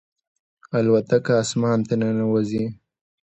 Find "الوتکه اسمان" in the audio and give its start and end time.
0.77-1.79